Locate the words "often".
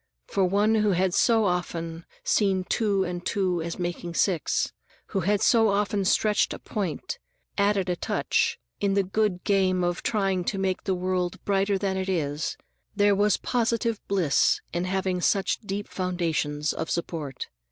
1.45-2.05, 5.67-6.05